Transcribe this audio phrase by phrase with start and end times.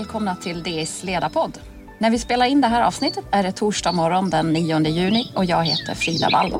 [0.00, 1.58] välkomna till DIs ledarpodd.
[1.98, 5.44] När vi spelar in det här avsnittet är det torsdag morgon den 9 juni och
[5.44, 6.54] jag heter Frida Wall.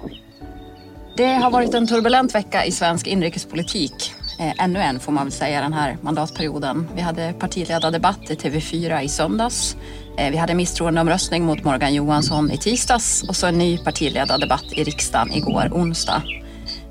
[1.17, 4.15] Det har varit en turbulent vecka i svensk inrikespolitik.
[4.39, 6.89] Eh, ännu en får man väl säga den här mandatperioden.
[6.95, 9.77] Vi hade partiledardebatt i TV4 i söndags.
[10.19, 14.85] Eh, vi hade misstroendeomröstning mot Morgan Johansson i tisdags och så en ny partiledardebatt i
[14.85, 16.23] riksdagen igår onsdag.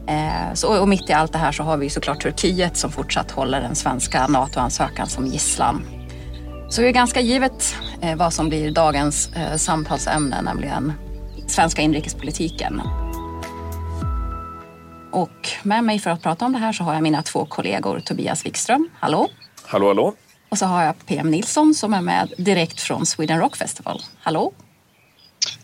[0.08, 3.32] Eh, så, och mitt i allt det här så har vi såklart Turkiet som fortsatt
[3.32, 5.99] håller den svenska NATO-ansökan som gisslan.
[6.70, 10.94] Så det är ganska givet eh, vad som blir dagens eh, samtalsämne, nämligen
[11.48, 12.82] svenska inrikespolitiken.
[15.12, 18.00] Och med mig för att prata om det här så har jag mina två kollegor
[18.00, 19.30] Tobias Wikström, hallå!
[19.66, 20.14] Hallå, hallå!
[20.50, 24.52] Och så har jag PM Nilsson som är med direkt från Sweden Rock Festival, hallå!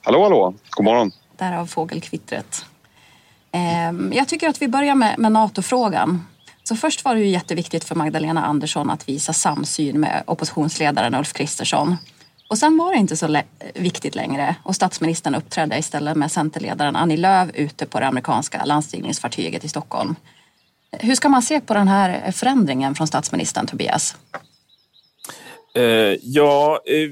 [0.01, 0.53] Hallå, hallå!
[0.69, 1.11] God morgon!
[1.37, 2.65] Därav fågelkvittret.
[3.51, 6.25] Ehm, jag tycker att vi börjar med, med NATO-frågan.
[6.67, 11.33] Så först var det ju jätteviktigt för Magdalena Andersson att visa samsyn med oppositionsledaren Ulf
[11.33, 11.95] Kristersson.
[12.49, 13.41] Och sen var det inte så
[13.75, 19.63] viktigt längre och statsministern uppträdde istället med centerledaren Annie Lööf ute på det amerikanska landstigningsfartyget
[19.63, 20.15] i Stockholm.
[20.91, 24.15] Hur ska man se på den här förändringen från statsministern, Tobias?
[25.75, 25.83] Eh,
[26.21, 27.09] ja, eh,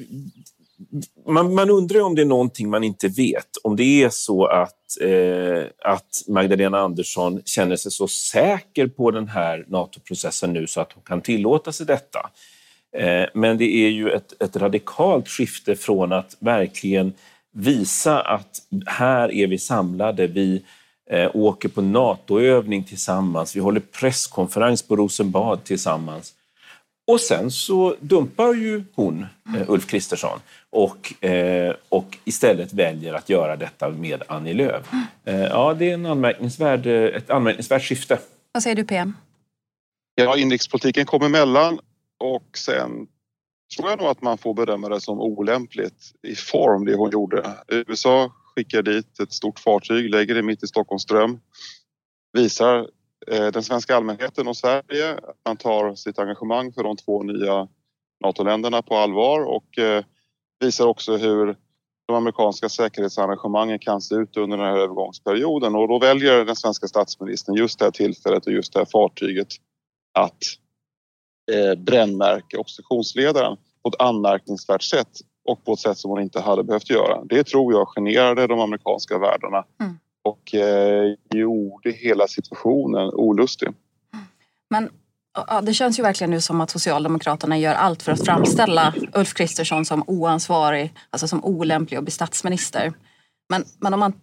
[1.27, 3.47] man, man, undrar om det är någonting man inte vet.
[3.63, 9.27] Om det är så att, eh, att Magdalena Andersson känner sig så säker på den
[9.27, 12.29] här NATO-processen nu så att hon kan tillåta sig detta.
[12.97, 17.13] Eh, men det är ju ett, ett radikalt skifte från att verkligen
[17.51, 20.63] visa att här är vi samlade, vi
[21.11, 26.33] eh, åker på NATO-övning tillsammans, vi håller presskonferens på Rosenbad tillsammans.
[27.07, 33.29] Och sen så dumpar ju hon, eh, Ulf Kristersson, och, eh, och istället väljer att
[33.29, 34.85] göra detta med Annie Lööf.
[35.25, 38.19] Eh, ja, det är en anmärkningsvärd, ett anmärkningsvärt skifte.
[38.51, 39.13] Vad säger du PM?
[40.15, 41.79] Ja, inrikespolitiken kom emellan
[42.19, 43.07] och sen
[43.77, 47.49] tror jag nog att man får bedöma det som olämpligt i form det hon gjorde.
[47.67, 51.39] USA skickar dit ett stort fartyg, lägger det mitt i Stockholms ström,
[52.33, 52.85] visar eh,
[53.27, 57.67] Eh, den svenska allmänheten och Sverige att man tar sitt engagemang för de två nya
[58.23, 60.03] NATO-länderna på allvar och eh,
[60.59, 61.57] visar också hur
[62.07, 66.87] de amerikanska säkerhetsarrangemangen kan se ut under den här övergångsperioden och då väljer den svenska
[66.87, 69.47] statsministern just det här tillfället och just det här fartyget
[70.13, 70.43] att
[71.51, 75.09] eh, brännmärka oppositionsledaren på ett anmärkningsvärt sätt
[75.49, 77.23] och på ett sätt som hon inte hade behövt göra.
[77.25, 83.69] Det tror jag generade de amerikanska värdarna mm och eh, gjorde hela situationen olustig.
[84.69, 84.89] Men
[85.47, 89.33] ja, det känns ju verkligen nu som att Socialdemokraterna gör allt för att framställa Ulf
[89.33, 92.93] Kristersson som oansvarig, alltså som olämplig att bli statsminister.
[93.49, 94.13] Men, men om man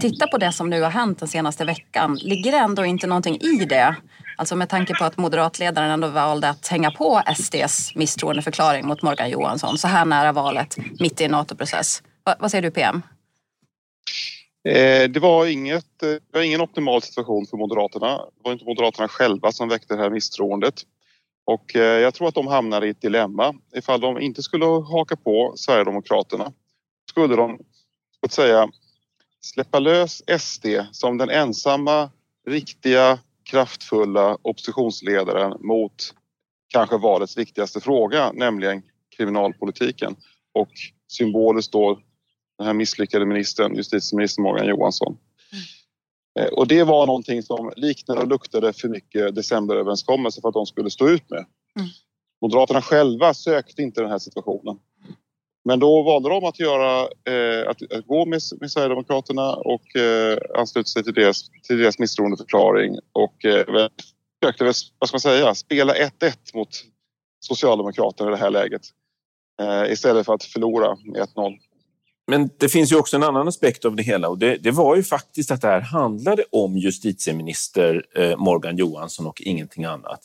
[0.00, 3.40] tittar på det som nu har hänt den senaste veckan, ligger det ändå inte någonting
[3.40, 3.96] i det?
[4.36, 9.30] Alltså med tanke på att moderatledaren ändå valde att hänga på SDs misstroendeförklaring mot Morgan
[9.30, 12.02] Johansson så här nära valet, mitt i en NATO-process.
[12.24, 13.02] Va, vad säger du PM?
[14.68, 18.16] Eh, det var, inget, eh, det var ingen optimal situation för Moderaterna.
[18.16, 20.74] Det var inte Moderaterna själva som väckte det här misstroendet.
[21.44, 23.54] Och eh, jag tror att de hamnade i ett dilemma.
[23.74, 26.52] Ifall de inte skulle haka på Sverigedemokraterna
[27.10, 27.58] skulle de,
[28.20, 28.68] så att säga,
[29.40, 32.10] släppa lös SD som den ensamma,
[32.46, 33.18] riktiga
[33.50, 36.14] kraftfulla oppositionsledaren mot
[36.68, 38.82] kanske valets viktigaste fråga, nämligen
[39.16, 40.16] kriminalpolitiken.
[40.52, 40.70] Och
[41.08, 42.00] symboliskt då
[42.58, 45.16] den här misslyckade ministern, justitieminister Morgan Johansson.
[45.52, 46.54] Mm.
[46.54, 50.90] Och det var någonting som liknade och luktade för mycket decemberöverenskommelse för att de skulle
[50.90, 51.46] stå ut med.
[51.78, 51.88] Mm.
[52.42, 54.78] Moderaterna själva sökte inte den här situationen.
[55.64, 60.38] Men då valde de att, göra, eh, att, att, gå med, med Sverigedemokraterna och eh,
[60.54, 63.88] ansluta sig till deras, till deras misstroendeförklaring och eh,
[64.42, 64.64] försökte,
[64.98, 66.10] vad ska man säga, spela 1-1
[66.54, 66.68] mot
[67.40, 68.82] Socialdemokraterna i det här läget
[69.62, 71.58] eh, istället för att förlora med 1-0.
[72.26, 74.96] Men det finns ju också en annan aspekt av det hela och det, det var
[74.96, 80.20] ju faktiskt att det här handlade om justitieminister eh, Morgan Johansson och ingenting annat.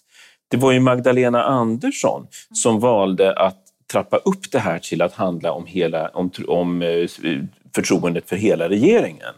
[0.47, 3.57] Det var ju Magdalena Andersson som valde att
[3.91, 7.09] trappa upp det här till att handla om, hela, om, om eh,
[7.75, 9.33] förtroendet för hela regeringen.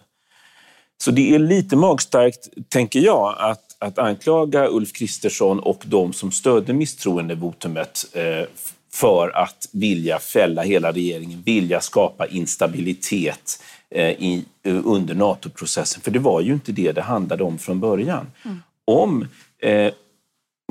[1.04, 6.31] Så det är lite magstarkt, tänker jag, att, att anklaga Ulf Kristersson och de som
[6.31, 8.46] stödde misstroendevotumet eh,
[8.94, 16.02] för att vilja fälla hela regeringen, vilja skapa instabilitet eh, i, under NATO-processen.
[16.02, 18.28] För det var ju inte det det handlade om från början.
[18.46, 18.60] Mm.
[18.86, 19.28] Om
[19.60, 19.94] eh,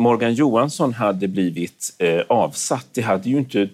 [0.01, 3.69] Morgan Johansson hade blivit eh, avsatt, det hade ju inte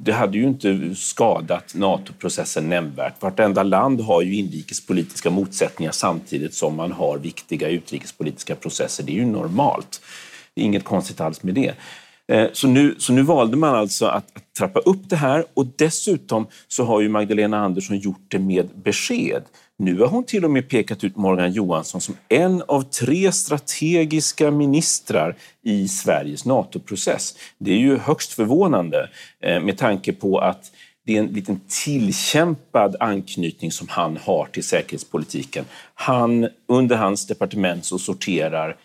[0.00, 3.22] det hade ju inte skadat NATO-processen nämnvärt.
[3.22, 9.04] Vartenda land har ju inrikespolitiska motsättningar samtidigt som man har viktiga utrikespolitiska processer.
[9.04, 10.00] Det är ju normalt.
[10.54, 11.74] Det är inget konstigt alls med det.
[12.28, 15.66] Eh, så nu, så nu valde man alltså att, att, trappa upp det här och
[15.76, 19.42] dessutom så har ju Magdalena Andersson gjort det med besked.
[19.76, 24.50] Nu har hon till och med pekat ut Morgan Johansson som en av tre strategiska
[24.50, 27.34] ministrar i Sveriges NATO-process.
[27.58, 29.10] Det är ju högst förvånande
[29.40, 30.72] eh, med tanke på att
[31.06, 35.64] det är en liten tillkämpad anknytning som han har till säkerhetspolitiken.
[35.94, 38.76] Han, under hans departement så sorterar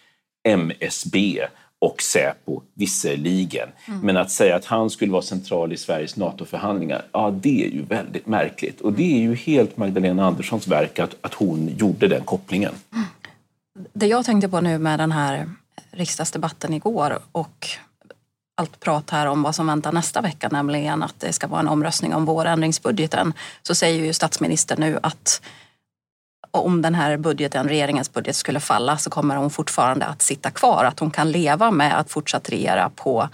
[0.43, 1.41] MSB
[1.83, 3.69] och Säpo visserligen.
[3.87, 3.99] Mm.
[3.99, 7.81] Men att säga att han skulle vara central i Sveriges NATO-förhandlingar, ja det är ju
[7.81, 8.81] väldigt märkligt.
[8.81, 12.73] Och det är ju helt Magdalena Anderssons verk att, att hon gjorde den kopplingen.
[12.93, 13.05] Mm.
[13.93, 15.49] Det jag tänkte på nu med den här
[15.91, 17.67] riksdagsdebatten igår och
[18.55, 21.67] allt prat här om vad som väntar nästa vecka, nämligen att det ska vara en
[21.67, 25.41] omröstning om vårändringsbudgeten, så säger ju statsministern nu att
[26.53, 30.85] om den här budgeten, regeringens budget, skulle falla så kommer hon fortfarande att sitta kvar.
[30.85, 33.29] Att hon kan leva med att fortsatt regera på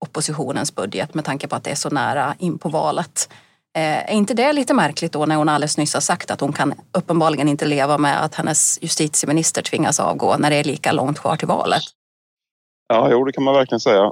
[0.00, 3.28] oppositionens budget med tanke på att det är så nära in på valet.
[3.76, 6.52] Eh, är inte det lite märkligt då när hon alldeles nyss har sagt att hon
[6.52, 11.18] kan uppenbarligen inte leva med att hennes justitieminister tvingas avgå när det är lika långt
[11.18, 11.82] kvar till valet?
[12.88, 14.04] Ja, jo, det kan man verkligen säga.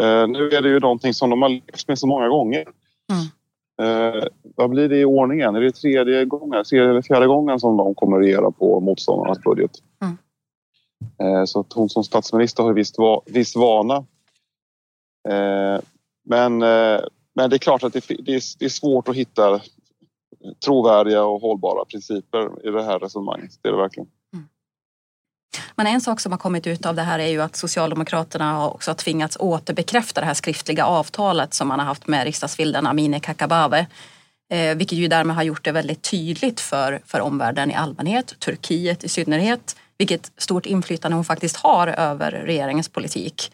[0.00, 2.64] Eh, nu är det ju någonting som de har levt med så många gånger.
[3.12, 3.26] Mm.
[3.82, 4.24] Eh,
[4.56, 5.56] vad blir det i ordningen?
[5.56, 9.70] Är det tredje gången, tredje eller fjärde gången som de kommer regera på motståndarnas budget?
[10.02, 10.16] Mm.
[11.18, 13.96] Eh, så att hon som statsminister har visst, va, viss vana.
[15.28, 15.80] Eh,
[16.24, 17.00] men, eh,
[17.34, 19.60] men det är klart att det, det, är, det är svårt att hitta
[20.64, 23.50] trovärdiga och hållbara principer i det här resonemanget.
[23.62, 24.08] Det är det verkligen.
[25.76, 28.90] Men en sak som har kommit ut av det här är ju att Socialdemokraterna också
[28.90, 33.86] har tvingats återbekräfta det här skriftliga avtalet som man har haft med riksdagsvilden Amineh Kakabaveh.
[34.50, 39.04] Eh, vilket ju därmed har gjort det väldigt tydligt för, för omvärlden i allmänhet, Turkiet
[39.04, 43.52] i synnerhet, vilket stort inflytande hon faktiskt har över regeringens politik.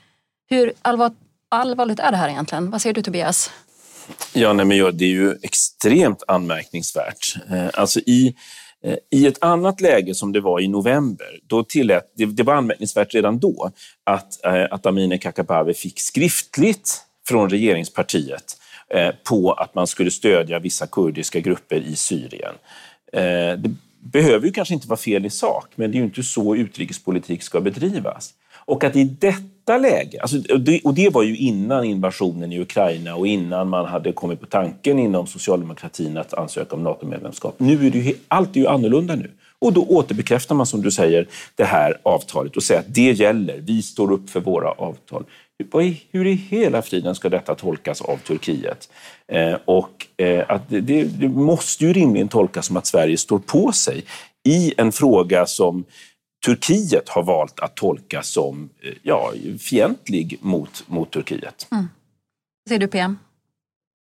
[0.50, 1.12] Hur allvar,
[1.48, 2.70] allvarligt är det här egentligen?
[2.70, 3.50] Vad säger du Tobias?
[4.32, 7.36] Ja, nej, men ja, det är ju extremt anmärkningsvärt.
[7.50, 8.36] Eh, alltså i
[8.84, 12.54] Eh, I ett annat läge som det var i november, då tillät, det, det var
[12.54, 13.70] anmärkningsvärt redan då
[14.04, 18.56] att, eh, att Amineh Kakabaveh fick skriftligt från regeringspartiet
[18.94, 22.54] eh, på att man skulle stödja vissa kurdiska grupper i Syrien.
[23.58, 26.56] Det behöver ju kanske inte vara fel i sak, men det är ju inte så
[26.56, 28.34] utrikespolitik ska bedrivas.
[28.70, 30.36] Och att i detta läge, alltså,
[30.84, 34.98] och det var ju innan invasionen i Ukraina och innan man hade kommit på tanken
[34.98, 37.54] inom socialdemokratin att ansöka om NATO-medlemskap.
[37.58, 39.30] Nu är det ju, allt är ju annorlunda nu.
[39.58, 43.58] Och då återbekräftar man, som du säger, det här avtalet och säger att det gäller.
[43.58, 45.24] Vi står upp för våra avtal.
[46.10, 48.88] Hur i hela friden ska detta tolkas av Turkiet?
[49.32, 53.72] Eh, och eh, att det, det, måste ju rimligen tolkas som att Sverige står på
[53.72, 54.04] sig
[54.44, 55.84] i en fråga som
[56.44, 61.68] Turkiet har valt att tolka som eh, ja, fientlig mot, mot Turkiet.
[61.72, 61.88] Mm.
[62.68, 63.16] Ser du PM?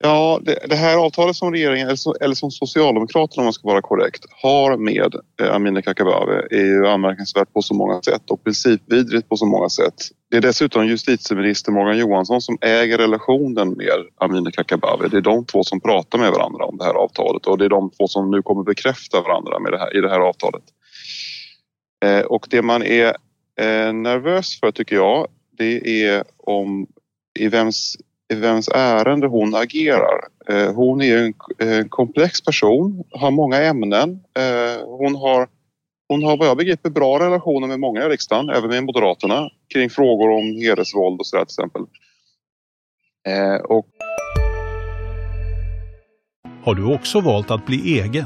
[0.03, 3.67] Ja, det, det, här avtalet som regeringen, eller som, eller som Socialdemokraterna om man ska
[3.67, 8.43] vara korrekt, har med eh, Amineh Kakabaveh är ju anmärkningsvärt på så många sätt och
[8.43, 9.93] principvidrigt på så många sätt.
[10.31, 15.09] Det är dessutom justitieminister Morgan Johansson som äger relationen med Amineh Kakabaveh.
[15.09, 17.69] Det är de två som pratar med varandra om det här avtalet och det är
[17.69, 20.63] de två som nu kommer bekräfta varandra med det här, i det här avtalet.
[22.05, 23.07] Eh, och det man är
[23.59, 25.27] eh, nervös för tycker jag,
[25.57, 26.87] det är om
[27.39, 27.97] i vems,
[28.33, 30.27] i vems ärende hon agerar.
[30.49, 34.23] Eh, hon är en komplex person, har många ämnen.
[34.85, 35.47] Hon har,
[36.07, 39.89] hon har vad jag begriper bra relationer med många i riksdagen, även med Moderaterna, kring
[39.89, 41.81] frågor om hedersvåld och sådär till exempel.
[43.63, 43.85] Och...
[46.63, 48.25] Har du också valt att bli egen?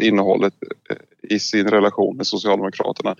[0.00, 0.54] innehållet
[0.90, 3.16] eh, i sin relation med Socialdemokraterna.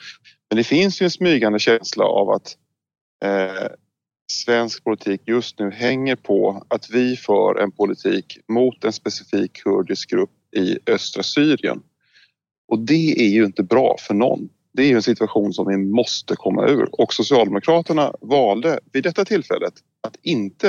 [0.50, 2.56] Men det finns ju en smygande känsla av att
[3.24, 3.68] eh,
[4.32, 10.10] svensk politik just nu hänger på att vi för en politik mot en specifik kurdisk
[10.10, 11.82] grupp i östra Syrien.
[12.68, 14.48] Och det är ju inte bra för någon.
[14.72, 19.24] Det är ju en situation som vi måste komma ur och Socialdemokraterna valde vid detta
[19.24, 19.74] tillfället
[20.06, 20.68] att inte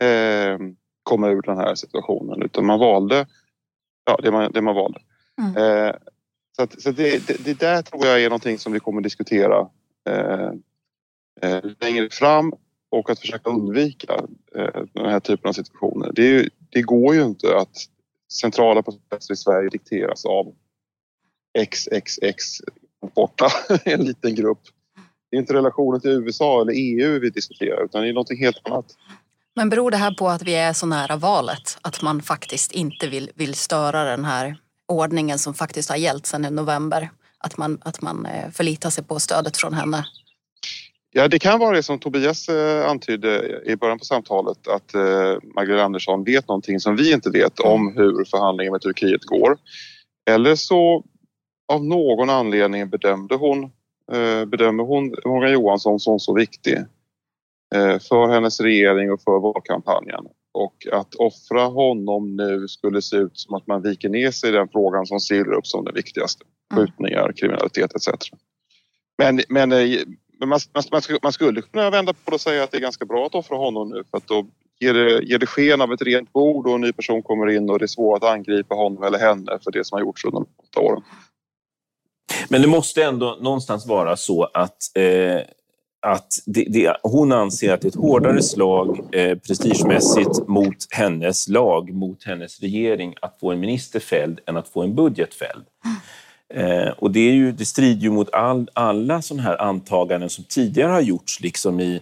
[0.00, 0.58] eh,
[1.02, 3.26] komma ur den här situationen utan man valde
[4.04, 5.00] ja, det, man, det man valde.
[5.38, 5.56] Mm.
[5.56, 5.94] Eh,
[6.56, 9.68] så, att, så det, det, det, där tror jag är någonting som vi kommer diskutera
[10.08, 10.50] eh,
[11.42, 12.52] eh, längre fram
[12.90, 14.14] och att försöka undvika
[14.56, 16.12] eh, den här typen av situationer.
[16.12, 17.76] Det, det går ju inte att
[18.32, 20.54] centrala processer i Sverige dikteras av
[21.58, 22.44] XXX
[23.14, 23.48] borta,
[23.84, 24.62] en liten grupp.
[25.30, 28.68] Det är inte relationen till USA eller EU vi diskuterar utan det är någonting helt
[28.68, 28.86] annat.
[29.56, 31.78] Men beror det här på att vi är så nära valet?
[31.82, 34.56] Att man faktiskt inte vill, vill störa den här
[34.88, 37.10] ordningen som faktiskt har gällt sedan i november?
[37.38, 40.04] Att man, att man eh, förlitar sig på stödet från henne?
[41.10, 45.36] Ja, det kan vara det som Tobias eh, antydde i början på samtalet att eh,
[45.54, 47.96] Magdalena Andersson vet någonting som vi inte vet om mm.
[47.96, 49.56] hur förhandlingen med Turkiet går.
[50.30, 51.04] Eller så
[51.72, 53.70] av någon anledning bedömde hon,
[54.46, 56.78] bedömer hon Morgan Johansson som så viktig
[58.08, 60.24] för hennes regering och för valkampanjen.
[60.54, 64.52] Och att offra honom nu skulle se ut som att man viker ner sig i
[64.52, 66.44] den frågan som ser upp som den viktigaste.
[66.72, 66.86] Mm.
[66.86, 68.08] Skjutningar, kriminalitet etc.
[69.18, 69.68] Men, men
[70.40, 73.26] man, man, man, skulle kunna vända på det och säga att det är ganska bra
[73.26, 74.46] att offra honom nu för att då
[74.80, 77.70] ger det, ger det sken av ett rent bord och en ny person kommer in
[77.70, 80.40] och det är svårt att angripa honom eller henne för det som har gjorts under
[80.40, 81.02] de åtta åren.
[82.48, 85.40] Men det måste ändå någonstans vara så att eh,
[86.04, 91.48] att det, det, hon anser att det är ett hårdare slag eh, prestigemässigt mot hennes
[91.48, 95.64] lag, mot hennes regering, att få en minister fälld än att få en budget fälld.
[96.54, 100.44] Eh, och det, är ju, det strider ju mot all, alla sådana här antaganden som
[100.44, 102.00] tidigare har gjorts liksom i,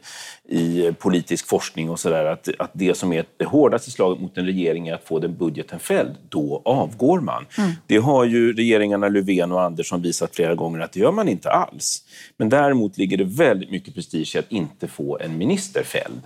[0.48, 2.24] i politisk forskning och sådär.
[2.24, 5.36] Att, att det som är det hårdaste slaget mot en regering är att få den
[5.36, 6.16] budgeten fälld.
[6.28, 7.46] Då avgår man.
[7.58, 7.70] Mm.
[7.86, 11.50] Det har ju regeringarna Löfven och Andersson visat flera gånger att det gör man inte
[11.50, 12.02] alls.
[12.36, 16.22] Men däremot ligger det väldigt mycket prestige i att inte få en minister fälld.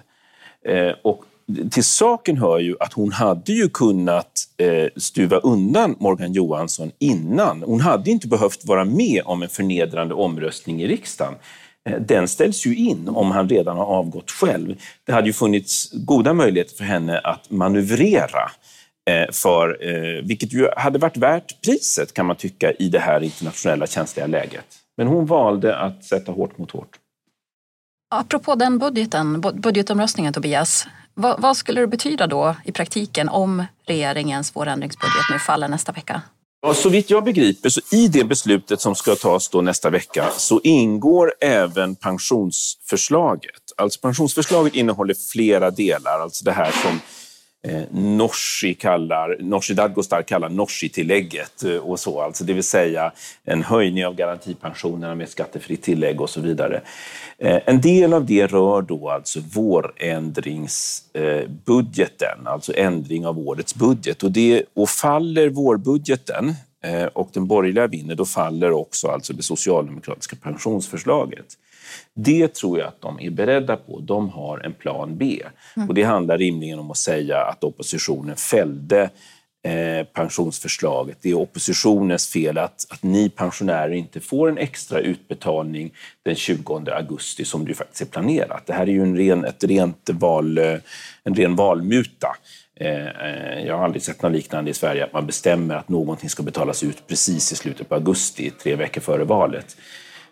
[0.65, 1.25] Eh, och
[1.71, 7.63] till saken hör ju att hon hade ju kunnat eh, stuva undan Morgan Johansson innan.
[7.63, 11.35] Hon hade inte behövt vara med om en förnedrande omröstning i riksdagen.
[11.89, 14.77] Eh, den ställs ju in om han redan har avgått själv.
[15.05, 18.51] Det hade ju funnits goda möjligheter för henne att manövrera
[19.11, 23.21] eh, för, eh, vilket ju hade varit värt priset kan man tycka i det här
[23.21, 24.67] internationella känsliga läget.
[24.97, 26.97] Men hon valde att sätta hårt mot hårt.
[28.15, 30.87] Apropå den budgeten, budgetomröstningen Tobias.
[31.19, 36.23] Vad, vad, skulle det betyda då i praktiken om regeringens vårändringsbudget nu faller nästa vecka?
[36.63, 40.29] Ja, så vitt jag begriper, så i det beslutet som ska tas då nästa vecka
[40.37, 43.63] så ingår även pensionsförslaget.
[43.77, 47.01] Alltså pensionsförslaget innehåller flera delar, alltså det här som
[47.67, 53.13] eh, Norsi kallar, Norsi Dadgostar kallar Norsi-tillägget eh, och så, alltså det vill säga
[53.45, 56.81] en höjning av garantipensionerna med skattefritt tillägg och så vidare.
[57.39, 64.23] Eh, en del av det rör då alltså vårändringsbudgeten, alltså ändring av årets budget.
[64.23, 66.55] Och, det, och faller vårbudgeten
[67.13, 71.47] och den borgerliga vinner, då faller också alltså det socialdemokratiska pensionsförslaget.
[72.15, 74.01] Det tror jag att de är beredda på.
[74.01, 75.43] De har en plan B.
[75.77, 75.89] Mm.
[75.89, 79.11] Och det handlar rimligen om att säga att oppositionen fällde
[79.67, 81.19] eh, pensionsförslaget.
[81.21, 86.91] Det är oppositionens fel att, att ni pensionärer inte får en extra utbetalning den 20
[86.91, 88.67] augusti som det faktiskt är planerat.
[88.67, 90.79] Det här är ju en ren, ett rent val, eh,
[91.25, 92.29] en ren valmuta.
[92.81, 96.43] Eh, jag har aldrig sett något liknande i Sverige, att man bestämmer att någonting ska
[96.43, 99.77] betalas ut precis i slutet på augusti, tre veckor före valet.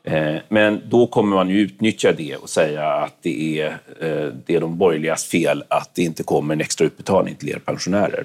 [0.05, 3.67] Eh, men då kommer man ju utnyttja det och säga att det är,
[4.01, 7.59] eh, det är de borgerligas fel att det inte kommer en extra utbetalning till er
[7.59, 8.25] pensionärer.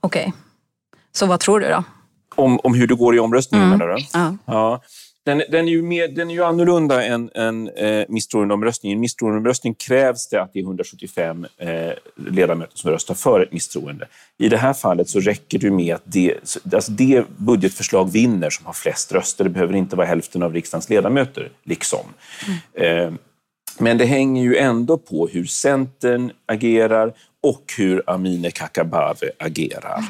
[0.00, 0.20] Okej.
[0.20, 0.32] Okay.
[1.12, 1.84] Så vad tror du då?
[2.34, 3.78] Om, om hur det går i omröstningen mm.
[3.78, 4.04] menar du?
[4.12, 4.36] Ja.
[4.44, 4.82] ja.
[5.26, 8.94] Den, den, är ju mer, den är ju annorlunda än, än eh, misstroendeomröstningen.
[8.94, 13.52] I en misstroendeomröstning krävs det att det är 175 eh, ledamöter som röstar för ett
[13.52, 14.08] misstroende.
[14.38, 16.34] I det här fallet så räcker det med att det,
[16.72, 19.44] alltså det budgetförslag vinner som har flest röster.
[19.44, 22.06] Det behöver inte vara hälften av riksdagens ledamöter, liksom.
[22.74, 23.06] Mm.
[23.08, 23.12] Eh,
[23.78, 30.04] men det hänger ju ändå på hur Centern agerar och hur Amineh Kakabaveh agerar.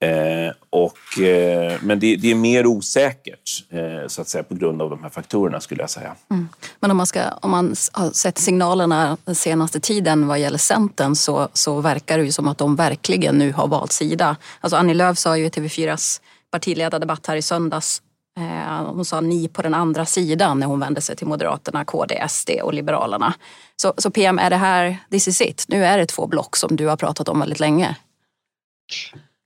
[0.00, 4.82] Eh, och, eh, men det, det, är mer osäkert eh, så att säga, på grund
[4.82, 6.14] av de här faktorerna skulle jag säga.
[6.30, 6.48] Mm.
[6.80, 11.16] Men om man, ska, om man har sett signalerna den senaste tiden vad gäller Centern
[11.16, 14.36] så, så verkar det ju som att de verkligen nu har valt sida.
[14.60, 18.02] Alltså Annie Lööf sa ju i TV4s partiledardebatt här i söndags
[18.38, 22.24] eh, hon sa ni på den andra sidan när hon vände sig till Moderaterna, KD,
[22.28, 23.34] SD och Liberalerna.
[23.76, 25.64] Så, så PM, är det här, this is it?
[25.68, 27.96] Nu är det två block som du har pratat om väldigt länge.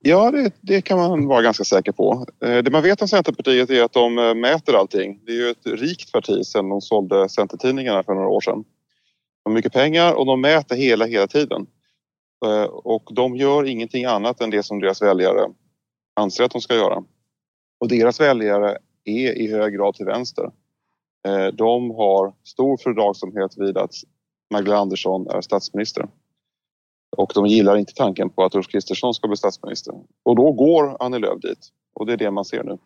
[0.05, 2.25] Ja, det, det, kan man vara ganska säker på.
[2.41, 5.19] Eh, det man vet om Centerpartiet är att de eh, mäter allting.
[5.25, 8.63] Det är ju ett rikt parti sedan de sålde Centertidningarna för några år sedan.
[9.43, 11.67] De har mycket pengar och de mäter hela, hela tiden.
[12.45, 15.49] Eh, och de gör ingenting annat än det som deras väljare
[16.15, 17.03] anser att de ska göra.
[17.79, 20.51] Och deras väljare är i hög grad till vänster.
[21.53, 23.93] De har stor fördragsamhet vid att
[24.53, 26.07] Magdalena Andersson är statsminister.
[27.17, 29.93] Och de gillar inte tanken på att Ulf Kristersson ska bli statsminister.
[30.23, 31.69] Och då går Annie Lööf dit.
[31.93, 32.77] Och det är det man ser nu.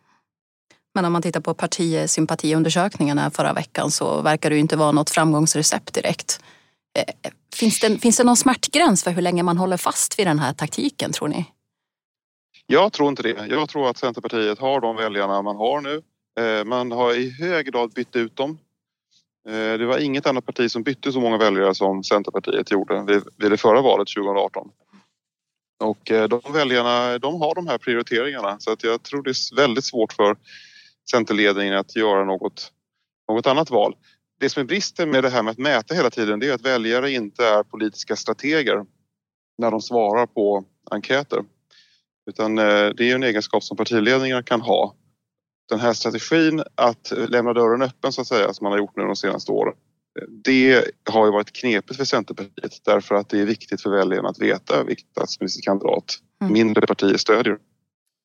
[0.95, 5.09] Men om man tittar på partisympatiundersökningarna förra veckan så verkar det ju inte vara något
[5.09, 6.43] framgångsrecept direkt.
[6.97, 10.39] Eh, finns det, finns det någon smärtgräns för hur länge man håller fast vid den
[10.39, 11.45] här taktiken tror ni?
[12.65, 13.47] Jag tror inte det.
[13.49, 16.01] Jag tror att Centerpartiet har de väljarna man har nu.
[16.39, 18.59] Eh, man har i hög grad bytt ut dem.
[19.47, 23.51] Eh, det var inget annat parti som bytte så många väljare som Centerpartiet gjorde vid
[23.51, 24.69] det förra valet 2018.
[25.79, 29.55] Och eh, de väljarna, de har de här prioriteringarna så att jag tror det är
[29.55, 30.37] väldigt svårt för
[31.11, 32.71] Centerledningen att göra något,
[33.29, 33.95] något annat val.
[34.39, 36.65] Det som är bristen med det här med att mäta hela tiden det är att
[36.65, 38.85] väljare inte är politiska strateger
[39.57, 41.43] när de svarar på enkäter.
[42.29, 44.95] Utan eh, det är en egenskap som partiledningar kan ha
[45.69, 49.03] den här strategin att lämna dörren öppen så att säga som man har gjort nu
[49.03, 49.73] de senaste åren.
[50.43, 54.39] Det har ju varit knepigt för Centerpartiet därför att det är viktigt för väljarna att
[54.39, 56.53] veta vilken statsministerkandidat mm.
[56.53, 57.57] mindre partier stödjer.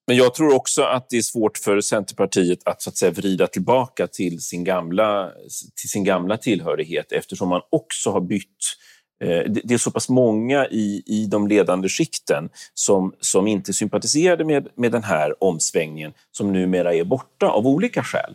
[0.06, 3.46] Men jag tror också att det är svårt för Centerpartiet att, så att säga, vrida
[3.46, 5.32] tillbaka till sin, gamla,
[5.80, 8.76] till sin gamla tillhörighet eftersom man också har bytt
[9.23, 14.45] Eh, det är så pass många i, i de ledande skikten som, som inte sympatiserade
[14.45, 18.35] med, med den här omsvängningen som numera är borta av olika skäl.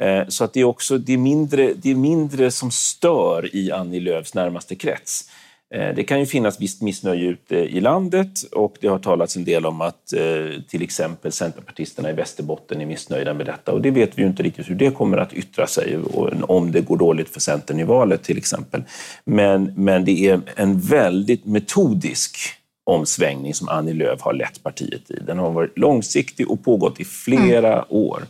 [0.00, 3.72] Eh, så att det är också det är mindre, det är mindre som stör i
[3.72, 5.30] Annie Lööfs närmaste krets.
[5.74, 9.44] Eh, det kan ju finnas visst missnöje ute i landet och det har talats en
[9.44, 13.90] del om att eh, till exempel Centerpartisterna i Västerbotten är missnöjda med detta och det
[13.90, 15.98] vet vi ju inte riktigt hur det kommer att yttra sig
[16.42, 18.82] om det går dåligt för Centern i valet till exempel.
[19.24, 22.36] Men, men det är en väldigt metodisk
[22.84, 25.18] omsvängning som Annie Lööf har lett partiet i.
[25.26, 27.84] Den har varit långsiktig och pågått i flera mm.
[27.88, 28.22] år.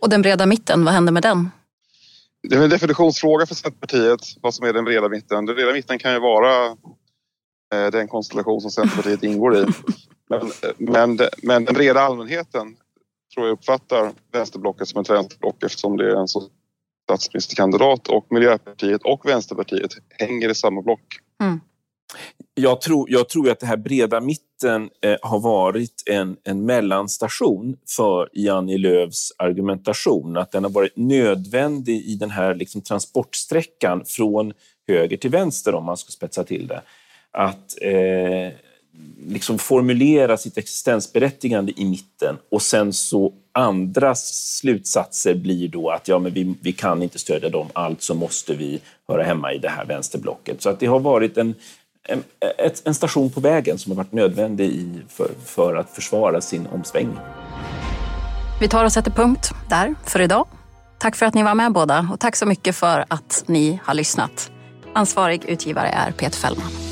[0.00, 1.50] Och den breda mitten, vad händer med den?
[2.48, 5.46] Det är en definitionsfråga för Centerpartiet vad som är den breda mitten.
[5.46, 6.66] Den breda mitten kan ju vara
[7.74, 9.66] eh, den konstellation som Centerpartiet ingår i.
[10.28, 12.76] Men, men, men den breda allmänheten
[13.34, 16.42] tror jag uppfattar vänsterblocket som ett vänsterblock eftersom det är en så
[17.04, 21.04] statsministerkandidat och Miljöpartiet och Vänsterpartiet hänger i samma block.
[21.42, 21.60] Mm
[22.54, 27.76] jag tror, jag tror att det här breda mitten eh, har varit en, en mellanstation
[27.96, 30.36] för Janni Lööfs argumentation.
[30.36, 34.52] Att den har varit nödvändig i den här liksom, transportsträckan från
[34.88, 36.82] höger till vänster, om man ska spetsa till det.
[37.30, 38.52] Att eh,
[39.28, 46.18] liksom formulera sitt existensberättigande i mitten och sen så andra slutsatser blir då att ja,
[46.18, 49.84] men vi, vi kan inte stödja dem, alltså måste vi höra hemma i det här
[49.84, 50.62] vänsterblocket.
[50.62, 51.54] Så att det har varit en,
[52.08, 52.24] en,
[52.84, 57.18] en station på vägen som har varit nödvändig i, för, för att försvara sin omsvängning.
[58.60, 60.46] Vi tar och sätter punkt där för idag.
[60.98, 63.94] Tack för att ni var med båda och tack så mycket för att ni har
[63.94, 64.50] lyssnat.
[64.94, 66.91] Ansvarig utgivare är Peter Fällman.